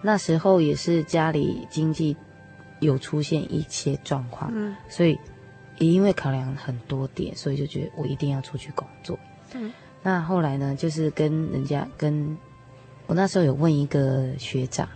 [0.00, 2.16] 那时候也是家里经济
[2.80, 5.18] 有出现一些状况，嗯，所以
[5.76, 9.18] 也因为考量很多点，所以就觉得我一定要出去工作。
[9.52, 9.70] 嗯，
[10.02, 12.34] 那后来呢，就是跟人家跟
[13.06, 14.88] 我那时候有问一个学长，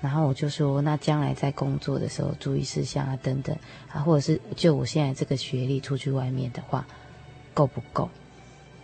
[0.00, 3.56] 然后我就说，那将来在工作的时候注意事项啊等等
[3.92, 6.86] 啊，或者是就我现在这个学历出去外面的话
[7.52, 8.08] 够不够？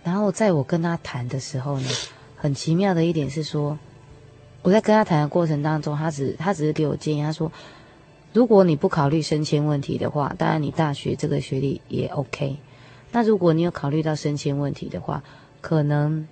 [0.03, 1.89] 然后在我跟他谈的时候呢。
[2.43, 3.79] 很奇妙的一点是说，
[4.63, 7.51] 我在跟他谈的过程当中，他只他只是给我建议，他说，
[8.33, 12.57] 如果你不考虑升迁问题的话，当然你大学这个学历也 OK。
[13.11, 15.23] 那如果你有考虑到升迁问题的话，
[15.61, 16.27] 可能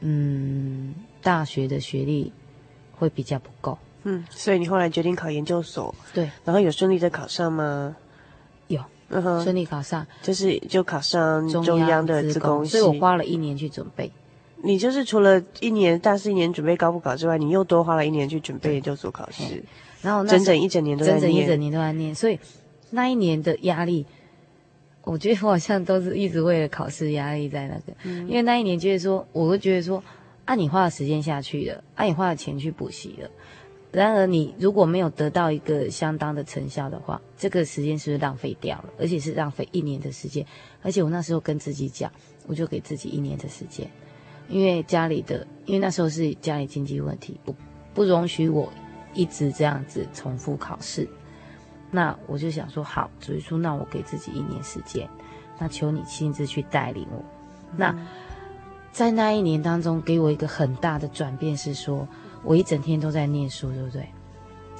[0.00, 2.32] 嗯，大学的学历
[2.98, 3.78] 会比较不够。
[4.02, 7.96] 嗯，所以你后来决定考研究所，对，然后有顺利的考上吗？
[8.66, 14.10] 有，嗯哼，顺利考上，就是就考上中央的资工系，所以我花了一年去准备。
[14.62, 19.62] 你就是除了一年大四一年准备高普考之外，你又多花了一年去准备研究所考试，
[20.02, 22.38] 然后整整一整年都在念，整整一整年都在念，所以
[22.90, 24.04] 那一年的压力，
[25.04, 30.02] 我觉得我好像都是一直为了考试压力在那个，嗯、因为那一年就是说，我会觉得说，
[30.44, 33.30] 啊，你花了时间下去了，啊，你花了钱去补习了。
[33.90, 38.90] 然而，你如果没有得到一个相当的成效的话，这个时间是不是浪费掉了？
[38.98, 40.44] 而且是浪费一年的时间。
[40.82, 42.12] 而且我那时候跟自己讲，
[42.46, 43.90] 我就给自己一年的时间，
[44.48, 47.54] 因为家里的，因为那时候是家里经济问题，不
[47.94, 48.72] 不容许我
[49.14, 51.08] 一直这样子重复考试。
[51.90, 55.08] 那我就想说，好，所以说，那我给自己一年时间，
[55.58, 57.22] 那求你亲自去带领我。
[57.76, 57.94] 那
[58.90, 62.06] 在那一年当中，给我一个很大的转变是说。
[62.44, 64.08] 我一整天都在念书，对不对？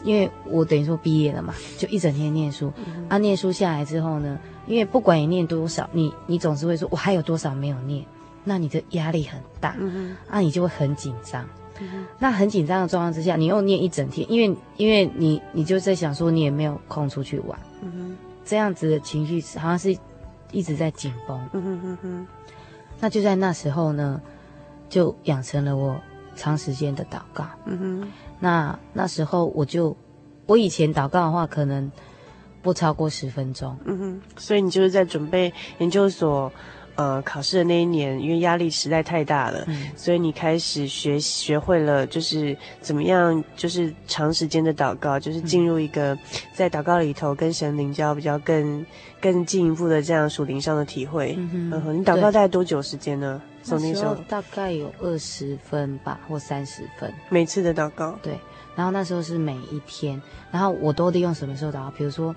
[0.05, 2.73] 因为我等于说毕业了嘛，就一整天念书。
[2.77, 8.07] 嗯、啊，念书下来之后呢，因为不管你念多少，你你总是会说，我还有多少没有念，
[8.49, 11.47] 那你的压力很大，嗯、啊，你就会很紧张。
[11.81, 19.97] 嗯、那很紧张的状况之下，你又念一整天，因为因为你你就在想说，你也没有空出去玩，嗯、这样子的情绪好像是
[20.51, 21.39] 一直在紧绷。
[21.53, 22.27] 嗯哼哼哼，
[22.99, 24.21] 那就在那时候呢，
[24.89, 26.01] 就养成了我。
[26.41, 28.09] 长时间的祷告，嗯哼，
[28.39, 29.97] 那那时候我就，
[30.47, 31.91] 我以前祷告的话，可能
[32.63, 36.53] 不超过十分钟，嗯哼，所以你就是在准备研究所，
[36.99, 46.19] 呃，考试的那一年，因为压力实在太大了，嗯，所以你开始学学会了，就是怎么样，就是长时间的祷告，就是进入一个
[46.53, 48.85] 在祷告里头跟神灵交比较更
[49.21, 53.41] 更进一步的这样属灵上的体会，嗯哼，你祷告大概多久时间呢？
[53.71, 57.13] 那时候大概有二十分吧，或三十分。
[57.29, 58.19] 每次的祷告。
[58.23, 58.37] 对，
[58.75, 61.93] 然后那时候是每一天，然后我都利用什么时候祷告？
[61.97, 62.35] 比如说，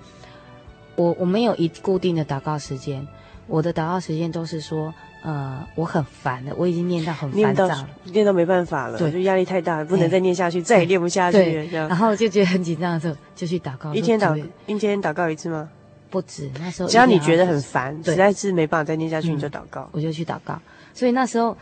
[0.94, 3.04] 我我没有一固定的祷告时间，
[3.52, 11.86] 我的祷告时间都是说，呃，我很烦了，我已经念到很烦躁了，念到没办法了，对，就压力太大，不能再念下去，再也念不下去了，这样。
[11.86, 13.92] 然后就觉得很紧张的时候，就去祷告。
[13.94, 15.68] 一天祷一天祷告一次吗？
[16.08, 20.58] 不止，那时候只要你觉得很烦，实在是没办法再念下去，你就祷告，我就去祷告。
[20.94, 21.54] 所以那时候，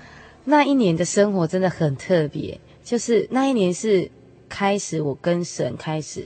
[0.45, 2.57] 那一年的生活真的很特别。
[2.85, 4.09] 就是那一年是
[4.49, 6.25] 开始，我跟神开始，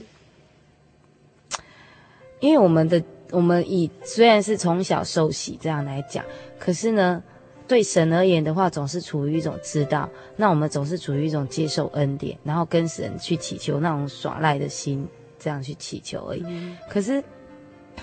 [2.39, 6.23] 因为我们的我们以虽然是从小受洗这样来讲，
[6.59, 7.23] 可是呢，
[7.67, 10.09] 对神而言的话，总是处于一种知道。
[10.35, 15.07] 那我们总是处于一种接受恩典，然后跟神去祈求那种耍赖的心，
[15.39, 16.43] 这样去祈求而已。
[16.45, 17.23] 嗯、可是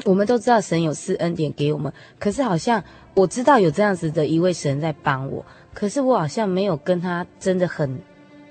[0.05, 2.83] 我们都知道神有赐恩典给我们，可是好像。
[3.15, 8.01] 我知道有这样子的一位神在帮我，可是我好像没有跟他真的很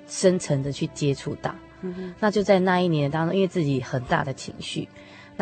[0.06, 1.52] 深层的去接触到。
[1.80, 2.14] 嗯。
[2.20, 4.88] 那就在那一年当中，因为自己很大的情绪，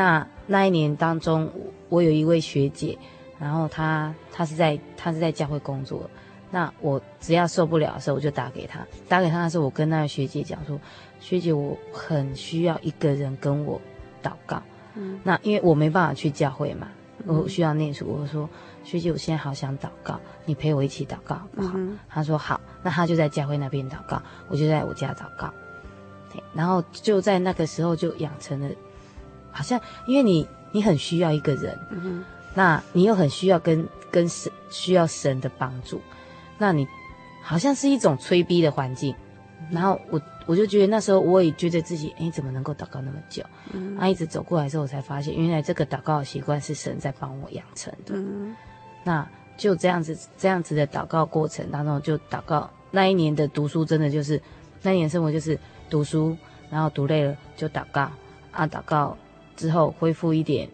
[0.01, 1.53] 那那一年当中，
[1.91, 2.97] 我有一位学姐，
[3.39, 6.09] 然后她她是在她是在教会工作，
[6.51, 10.81] 那我只要受不了的时候，我就打给她，打给她的时候，我跟那个学姐讲说，
[11.21, 13.79] 学姐，我很需要一个人跟我
[14.23, 14.63] 祷告。
[14.95, 15.21] 嗯。
[15.23, 16.89] 那因为我没办法去教会嘛，
[17.27, 18.49] 我需要念书，我说。
[18.83, 21.75] 学姐，我现在好想祷告，你陪我一起祷告好不好？
[21.77, 25.53] 嗯、他说好，那她就在教会那边祷告，我就在我家祷告。
[26.55, 28.71] 然后就在那个时候就养成了，
[29.53, 36.01] 好像因为你你很需要一个人，嗯、那你又很需要跟跟神需要神的帮助，
[36.59, 36.87] 那你
[37.43, 39.15] 好像是一种催逼的环境。
[39.71, 43.43] 然后我我就觉得那时候我也觉得自己哎，怎么能够祷告那么久？
[43.73, 48.15] 嗯，啊，一直走过来之后，我才发现原来这个祷告的习惯是神在帮我养成的。
[48.15, 48.57] 嗯。
[49.05, 54.43] 那就这样子，这样子的祷告过程当中，就祷告那一年的读书，真的就是
[54.83, 55.57] 那一年生活就是
[55.89, 56.37] 读书，
[56.69, 58.11] 然后读累了就祷告
[58.51, 59.17] 啊，祷告
[59.61, 60.69] 之后恢复一点，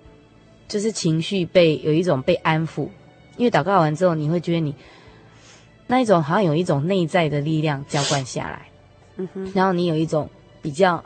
[0.68, 2.88] 就是情绪被有一种被安抚，
[3.36, 4.74] 因为祷告完之后，你会觉得你
[5.86, 8.68] 那一种好像有一种内在的力量浇灌下来，
[9.16, 10.30] 嗯哼，然后你有一种
[10.62, 11.04] 比较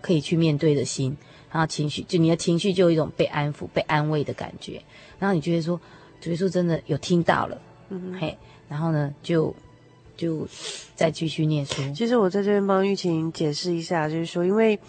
[0.00, 1.16] 可以去面对的心，
[1.50, 4.80] 然后情绪就你的情绪就有一种被安抚、被安慰的感觉，
[5.18, 5.80] 然后你觉得说。
[6.18, 7.60] 主耶稣真的有听到了，
[7.90, 8.38] 嗯哼，嘿，
[8.70, 9.54] 然后呢，就
[10.16, 10.48] 就
[10.94, 11.82] 再继续念书。
[11.94, 14.80] 其实我在这边帮玉琴解释一下，就是说，因为，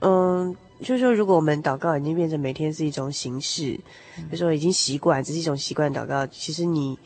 [0.00, 3.80] 嗯，就是说，如果我们祷告已经变成每天是一种形式，
[4.18, 6.98] 嗯、就是说已经习惯，只是一种习惯祷告，其实你。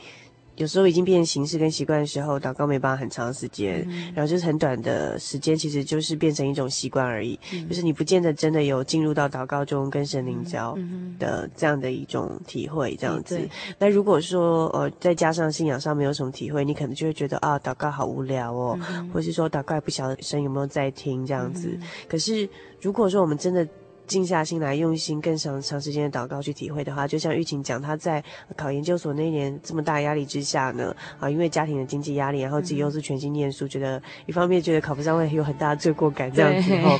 [0.56, 7.38] 有时候已经变成形式跟习惯的时候，祷告没办法很长时间，嗯、然后就是很短的时间，其实就是变成一种习惯而已。
[7.52, 10.76] 嗯、就是你不见得真的有进入到祷告中跟神灵交
[11.18, 13.38] 的这样的一种体会，这样子。
[13.38, 21.76] 嗯、那如果说呃再加上信仰上没有什么体会，你可能就会觉得啊祷告好无聊哦，嗯、或是说祷告也不晓得神有没有在听这样子。
[21.80, 22.48] 嗯、可是
[22.80, 23.66] 如果说我们真的
[24.06, 28.22] 静下心来，用心更长长时间的祷告去体会的话，就像玉琴讲，她在
[28.56, 36.98] 考研究所那一年这么大压力之下呢，啊，因为家庭的经济压力，然后自己又是全心念书，觉得一方面觉得考不上会有很大的罪过感，这样子后，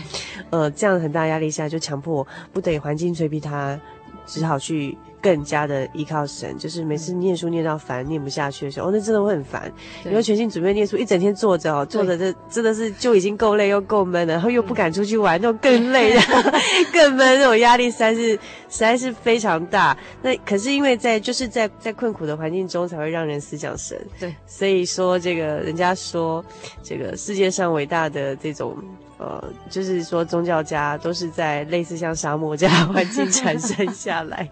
[0.50, 3.80] 呃，这样很大压力下就强迫不得已环境催逼她，
[4.26, 4.96] 只好去。
[5.26, 9.72] 更加的依靠神，就是每次念书念到烦、念不下去的时候，哦，那真的会很烦。
[10.04, 16.20] 因为全心准备念书，一整天坐着哦，坐着这真的是就已经够累又够闷了，然后又不敢出去玩，那种更累的、
[16.94, 18.38] 更闷，那种压力实在是实
[18.78, 19.98] 在是非常大。
[20.22, 24.00] 那可是因为在就是在在困苦的环境中，才会让人思想神。
[24.20, 26.44] 对，所以说这个人家说，
[26.84, 28.76] 这个世界上伟大的这种
[29.18, 34.48] 呃，就是说宗教家都是在类似像沙漠这样的环境产生下来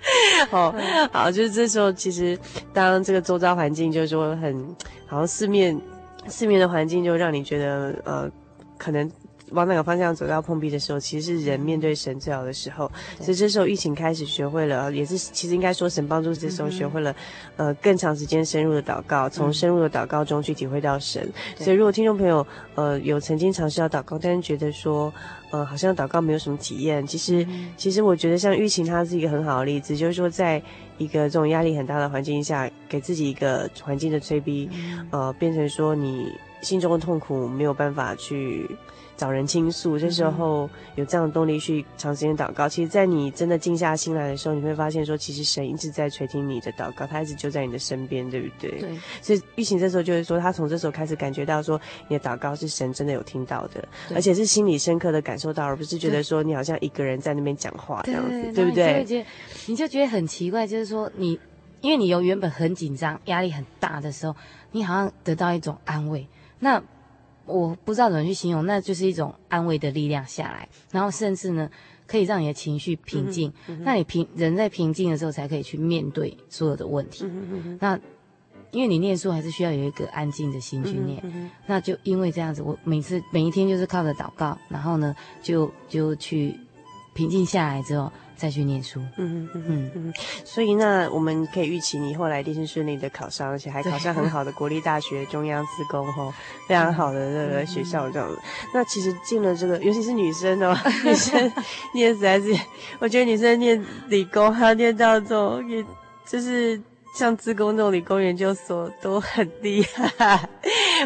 [0.00, 0.46] 的。
[0.50, 0.74] 好
[1.12, 2.38] 好，就是这时候，其实
[2.72, 4.76] 当这个周遭环境就是说很，
[5.06, 5.78] 好像四面
[6.26, 8.30] 四面的环境就让你觉得呃，
[8.80, 9.10] 可能。
[9.52, 12.88] 往哪个方向走到碰壁的时候，其实是人面对神最好的时候。
[13.18, 17.12] 所以这时候疫情开始学会了，也是其实应该说神帮助这时候学会了，
[17.56, 21.28] 呃，更长时间深入的祷告，从深入的祷告中去体会到神。
[21.58, 25.12] 所以如果听众朋友呃有曾经尝试要祷告，但是觉得说
[25.50, 27.44] 呃好像祷告没有什么体验，其实
[27.76, 30.62] 其实我觉得像玉琴她是一个很好的例子，就是说在
[30.96, 34.70] 一个这种压力很大的环境下，给自己一个环境的催逼，
[35.10, 36.30] 呃，变成说你
[36.62, 38.68] 心中的痛苦没有办法去。
[39.16, 42.66] 找人倾诉，这时候有这样的动力去长时间祷告。
[42.66, 48.70] 其实，在你真的静下心来的时候，你会发现说，其实神一直在垂听你的祷告，他一直就在你的身边，对不对？
[48.80, 48.98] 对。
[49.20, 59.00] 所以玉琴这时候就是说，他从这时候开始感觉到说，你的祷告是神真的有听到的，而且是心里深刻的感受到，而不是觉得说你好像一个人在那边讲话这样子，对，不对？
[59.00, 59.24] 你就，
[59.66, 61.38] 你就觉得很奇怪，就是说你，
[61.82, 64.34] 因为你有原本很紧张、压力很大的时候，
[64.72, 66.26] 你好像得到一种安慰。
[66.60, 66.82] 那。
[67.46, 71.68] 我不知道怎么去形容，那就是一种安慰的力量下来，然后甚至呢，
[72.06, 73.52] 可以让你的情绪平静。
[73.66, 77.28] 嗯嗯、那你平人在平静的时候，才可以去面对所有的问题。
[77.80, 77.98] 那
[78.70, 86.54] 因为你念书还是需要有一个安静的心去念，那就因为这样子，我每次每一天就是靠着祷告，然后呢，就就去
[87.14, 88.12] 平静下来之后。
[88.40, 90.14] 再去念书，嗯嗯嗯嗯，
[90.44, 96.32] 所以那我们可以预期你后来一定是顺利的考上，而且还考上很好的国立大学中央自工吼，
[96.66, 98.38] 非常好的那个学校这样子。
[98.72, 100.74] 那其实进了这个，尤其是女生哦，
[101.04, 101.52] 女生
[101.92, 102.56] 念实在是，
[102.98, 105.84] 我觉得女生念理工还要念到这种，也
[106.24, 106.80] 就是。
[107.12, 110.48] 像自工那种理工研究所都很厉害，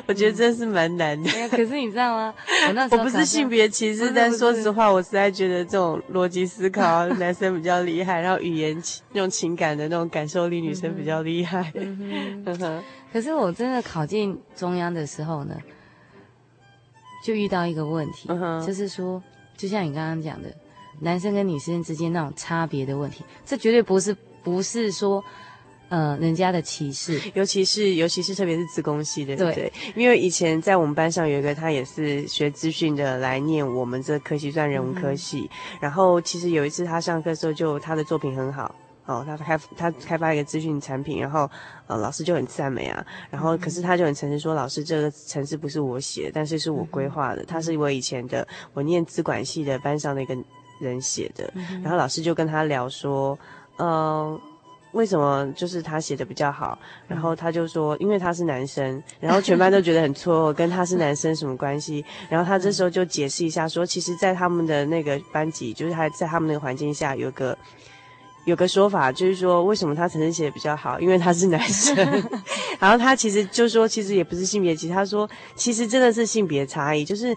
[0.07, 1.31] 我觉得真是蛮难的。
[1.49, 2.35] 可是你知道吗？
[2.69, 8.81] 我那时候我不是性别歧视，但说实话，我实在觉得这种逻辑思考 男生比较厉害，然后语言
[9.13, 11.73] 那种情感的那种感受力女生比较厉害。
[13.11, 15.57] 可是我真的考进中央的时候呢，
[17.25, 18.29] 就遇到一个问题，
[18.65, 19.23] 就是说，
[19.57, 20.55] 就像你刚刚讲的，
[21.01, 25.25] 男生跟女生之间那种差别的问题，这绝对不是不是说。
[25.95, 29.73] 呃，人家的歧视，尤其是尤其是特别是资工系的，对不对？
[29.95, 35.49] 因为以前在我们班上有一个，他也是学资讯的，来念我们这科系，算人文科系。
[35.53, 38.75] 嗯、然后其实有一次他上课的时候，就他的作品很好，
[39.07, 41.49] 哦，他开他开发一个资讯产品，然后
[41.87, 43.07] 呃老师就很赞美啊。
[43.31, 50.37] 然后可是他就很诚实说，老师这个城市不是我写，但是是我规划的，嗯、他是我以前的我念资管系的班上的一个
[50.81, 51.49] 人写的。
[51.55, 53.39] 嗯、然后老师就跟他聊说，
[53.77, 54.41] 嗯、呃。
[54.95, 56.79] 为什么就是他写的比较好？
[57.07, 62.05] 然后他就说，因为他是男生，然后全班都觉得很错愕，跟他是男生什么关系？
[62.31, 67.59] 然后他这时候就解释一下，说，其实，在他们的那个班级，就是他在他们那个环境下，有个
[68.45, 70.99] 有个说法，就是说，为什么他曾经写的比较好？
[71.01, 71.95] 因为他是男生。
[72.79, 77.37] 然后他其实就说，其实也不是性别歧视，他说，其实真的是性别差异，就是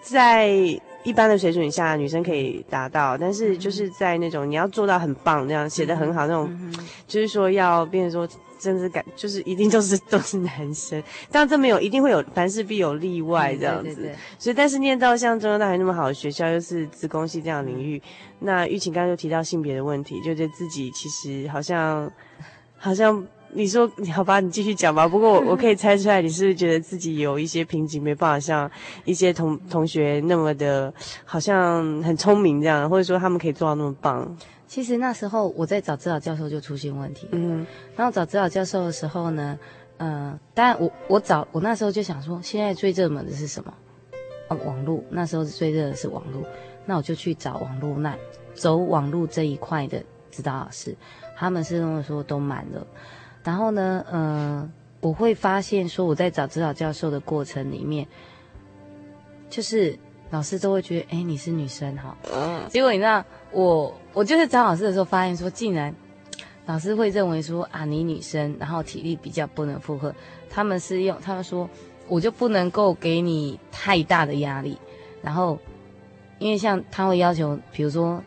[0.00, 0.80] 在。
[1.02, 6.74] 一般的水准下，女生可以达到，但是就是在那种你要做到很棒，那样写的很好那种，
[7.06, 8.28] 就是说要变成说，
[8.58, 13.82] 真的是感，就是一定都是都是男生，当然这没有一定会有，凡事必有例外这样子。
[13.82, 22.10] 嗯、对对对，所以，但是念到像中央大学那么好的学校，又是资工系这样的领域，嗯、那玉琴刚刚就提到性别的问题，就觉得自己其实好像
[22.76, 23.26] 好像。
[23.52, 25.08] 你说好吧，你继续讲吧。
[25.08, 28.70] 不过我 我可以猜出来，你是不是觉得自己有一些瓶颈，没办法像
[29.04, 30.92] 一些同同学那么的，
[31.24, 34.36] 好像很聪明这样，或者说他们可以做到那么棒？
[34.66, 37.26] 其实那时候我在找指导教授就出现问题。
[37.32, 39.58] 嗯，然后找指导教授的时候呢，
[39.96, 43.74] 嗯、呃，当然我我找我那时候就想说，现在最热门的是什么？
[44.48, 45.02] 哦，网络。
[45.10, 46.42] 那时候最热的是网络，
[46.86, 48.16] 那我就去找网络那
[48.54, 50.96] 走网络这一块的指导老师，
[51.36, 52.86] 他们是跟我说都满了。
[53.42, 54.22] 然后呢，嗯、
[54.60, 54.70] 呃，
[55.00, 58.06] 我会发现说我在找指导教授的过程里面，
[59.48, 59.98] 就是
[60.30, 62.16] 老师都会觉得，哎，你是女生哈。
[62.32, 62.62] 嗯。
[62.68, 65.94] 结果你知道，我我就是找老师的时候，发现说，竟然
[66.66, 70.14] 老师会认为说啊，你女生，然后体力比较不能负荷。
[70.48, 71.68] 他们是用他们说，
[72.08, 74.76] 我就不能够给你太大的压力。
[75.22, 75.58] 然后，
[76.38, 78.22] 因为像他会要求，比如说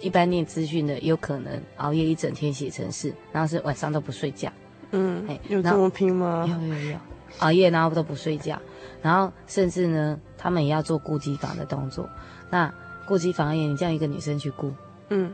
[0.00, 4.50] 一般念资讯的，有可能熬夜一整天写程式，然后是晚上都不睡觉。
[4.92, 6.46] 嗯，有这么拼吗？
[6.48, 6.96] 有有有，
[7.40, 8.58] 熬夜然后都不睡觉，
[9.02, 12.08] 然后甚至呢，他们也要做顾机房的动作。
[12.48, 12.72] 那
[13.06, 14.72] 顾机房而言，你叫一个女生去顾，
[15.10, 15.32] 嗯，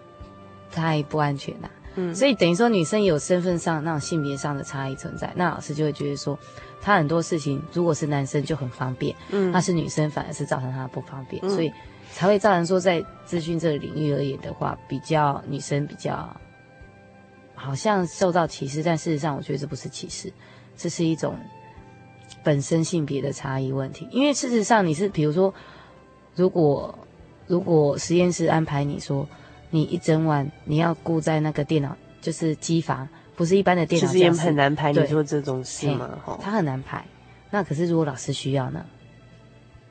[0.72, 1.70] 太不安全了。
[1.96, 6.36] 嗯，所以等于说女生有身份上那种性别上的差异存在，那老师就会觉得说，
[6.80, 11.72] 她很多事情如果是男生就很方便，嗯，那是女生反而是造成她不方便，嗯，所以
[12.14, 16.34] 才会造成说在资讯这个领域而言的话，比较女生比较。
[17.56, 20.30] 好像受到歧视，但事实上我觉得这不是歧视，
[20.76, 21.34] 这是一种
[22.42, 24.06] 本身性别的差异问题。
[24.10, 25.54] 因为事实上你是，比如说，
[26.34, 26.98] 如果
[27.46, 29.26] 如果实验室安排你说，
[29.70, 34.92] 你一整晚你要顾在那个电脑，就是机房，不是一般的电脑，其实也很难排。
[34.92, 36.18] 你说这种事吗？
[36.22, 37.02] 哈，他很难排。
[37.50, 38.84] 那可是如果老师需要呢？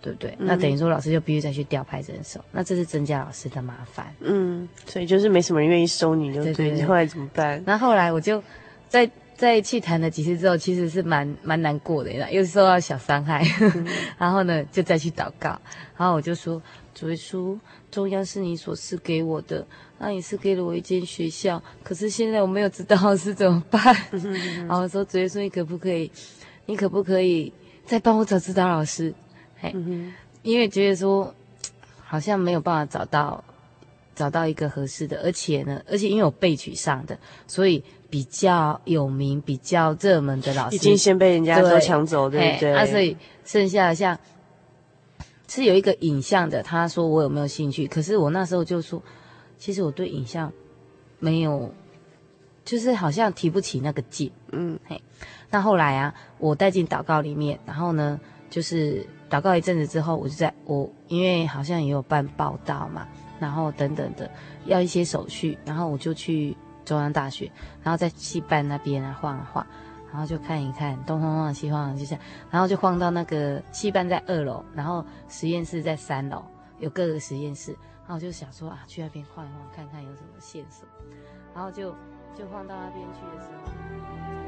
[0.03, 0.35] 对不对？
[0.37, 4.13] 那等于说老师就必须再去调派人手，嗯，那这是增加老师的麻烦。
[4.19, 6.71] 嗯，所以就是没什么人愿意收你，就对，对，对。
[6.71, 7.63] 你后来怎么办？
[7.65, 8.43] 那后，后来我就
[8.89, 13.41] 在在去谈了几次之后，其实是蛮蛮难过的，又受到小伤害。
[13.61, 13.87] 嗯、
[14.19, 15.57] 然后呢，就再去祷告。
[15.95, 16.61] 然后我就说
[16.93, 17.57] ：“主耶稣，
[17.89, 19.65] 中央是你所赐给我的，
[19.99, 26.11] 那你是给了我一间学校，可是现在我没有指导老师怎么办？”嗯、然后我说：“主耶稣，你可不可以？
[26.65, 27.53] 你可不可以
[27.85, 29.13] 再帮我找指导老师？”
[29.73, 31.33] 嗯哼，因为觉得说
[32.03, 33.43] 好像没有办法找到
[34.15, 42.73] 找到一个合适的，而且呢，而且因为我被取上的，所以比较有名、比较热门的老师已经先被人家都抢走，对，对不对？
[42.75, 44.19] 啊，所以剩下像
[45.47, 47.87] 是有一个影像的，他说我有没有兴趣？
[47.87, 49.01] 可是我那时候就说，
[49.57, 50.51] 其实我对影像
[51.17, 51.73] 没有，
[52.63, 54.31] 就是好像提不起那个劲。
[54.51, 55.01] 嗯，嘿，
[55.49, 59.07] 那后来啊，我带进祷告里面，然后呢，就是。
[59.33, 63.07] 祷告一阵子之后，我就在我因为好像也有办报道嘛，
[63.39, 64.29] 然后等等的
[64.65, 66.55] 要一些手续，然后我就去
[66.85, 69.65] 中央大学，然后在戏班那边啊晃了晃，
[70.11, 76.45] 然后就看一看东晃晃西晃晃，就这样，然后就晃到那个戏班在二楼，然后实验室在三楼，
[76.77, 77.71] 有各个实验室，
[78.05, 80.87] 然后就想说啊，去那边晃一晃，看看有什么线索，
[81.55, 81.89] 然后就
[82.37, 84.42] 就晃到那边去的时候。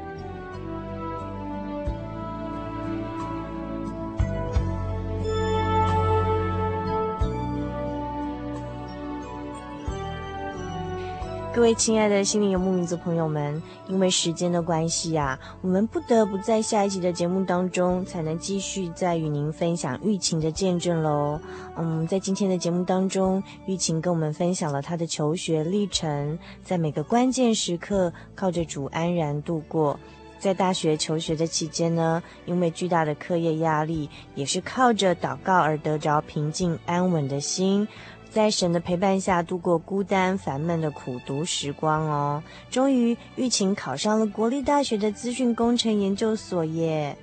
[11.56, 21.40] 各位亲爱的心灵游牧民族朋友们，因为时间的关系啊，我们不得不在下一集的节目当中才能继续再与您分享玉琴的见证喽。
[21.78, 29.98] 嗯，在今天的节目当中，玉琴跟我们分享了她的求学历程，在每个关键时刻靠着主安然度过。
[30.38, 37.88] 在大学求学的期间呢，因为巨大的课业压力，也是靠着祷告而得着平静安稳的心。
[38.36, 47.16] 在神的陪伴下度过孤单烦闷的苦读时光哦，终于玉琴考上了国立大学的资讯工程研究所耶。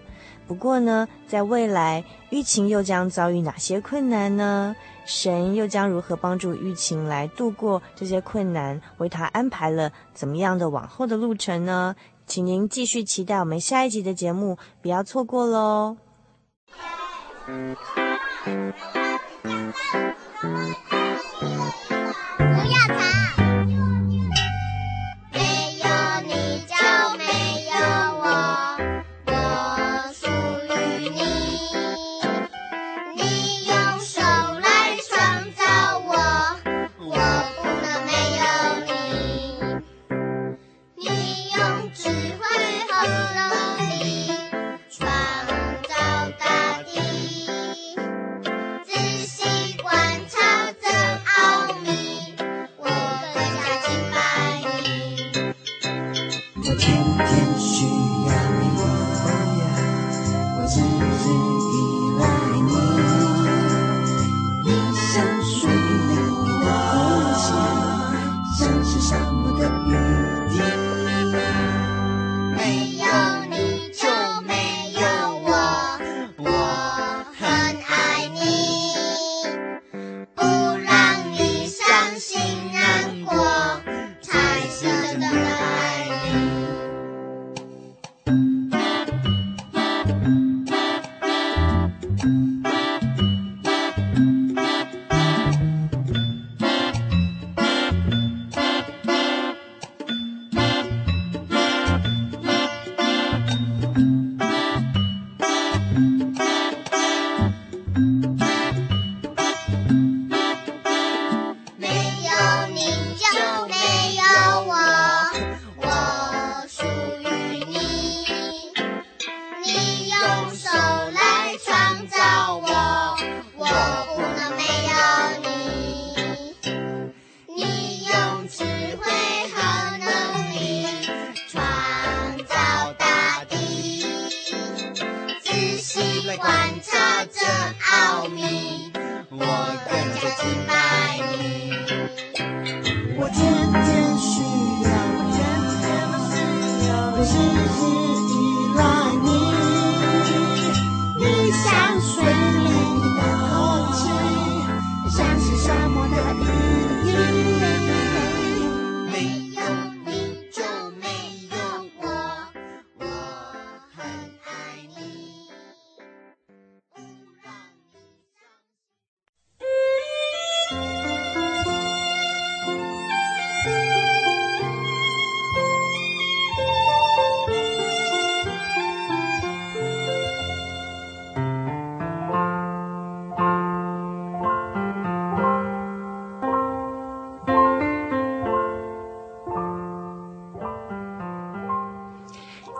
[0.47, 4.75] 不过呢，在未来玉琴又将遭遇哪些困难呢？
[5.05, 8.81] 神又将如何帮助玉琴来度过这些困难？
[8.97, 11.95] 为她安排了怎么样的往后的路程呢？
[12.25, 15.95] 请您继续期待我们下一集的节目，不要错过喽。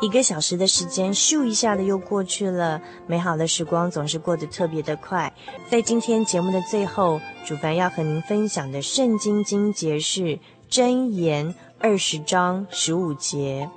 [0.04, 2.82] 一个小时的时间，咻一下的又过去了。
[3.08, 5.32] 美好的时光总是过得特别的快。
[5.70, 10.22] 在今天节目的最后，主凡要和您分享的圣经经节是
[10.70, 11.48] 《箴言》
[11.80, 13.70] 二十章十五节：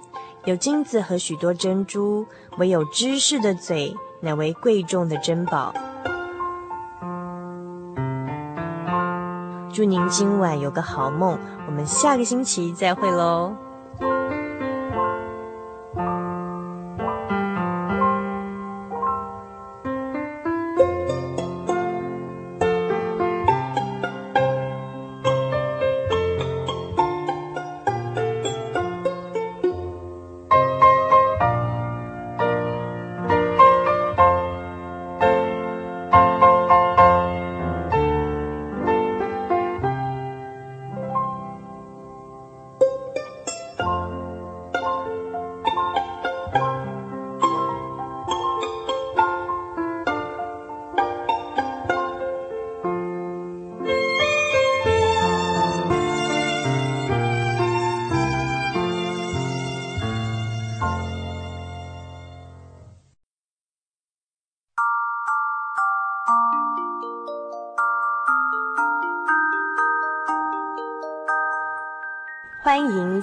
[0.47, 2.27] 有金子和许多珍珠，
[2.59, 5.73] 唯有知识的嘴，乃为贵重的珍宝。
[9.73, 13.55] 祝您今晚有个好梦，我们下个星期再会喽。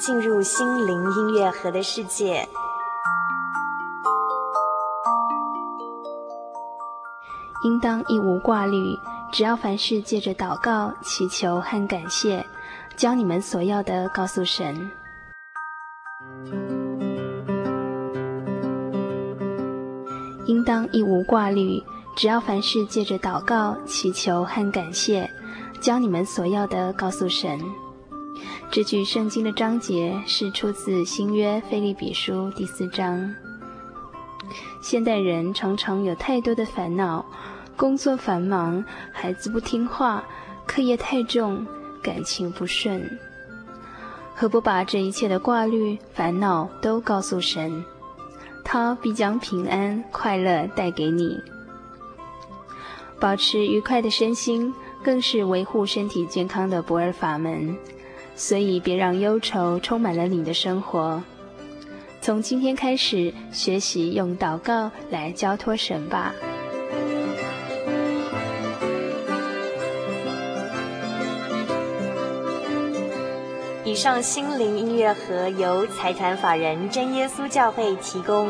[0.05, 2.45] 进入心灵音乐盒的世界。
[7.63, 8.99] 应当一无挂虑，
[9.31, 12.45] 只要凡事借着祷告、祈求和感谢，
[12.97, 14.91] 将你们所要的告诉神。
[20.45, 21.81] 应当一无挂虑，
[22.17, 25.31] 只要凡事借着祷告、祈求和感谢，
[25.79, 27.57] 将你们所要的告诉神。
[28.73, 33.35] 这句圣经的章节是出自新约腓利比书第四章。
[34.81, 37.23] 现代人常常有太多的烦恼，
[37.77, 40.23] 工作繁忙，孩子不听话，
[40.65, 41.67] 课业太重，
[42.01, 43.07] 感情不顺。
[44.33, 47.85] 何不把这一切的挂虑、烦恼都告诉神？
[48.63, 51.39] 他必将平安、快乐带给你。
[53.19, 57.77] 保持愉快的身心，更是维护身体健康的不二法门。
[58.35, 61.21] 所以，别让忧愁充满了你的生活。
[62.21, 66.33] 从今天开始，学习用祷告来交托神吧。
[73.85, 78.49] 以上心灵音乐盒由财团法人真耶稣教会提供。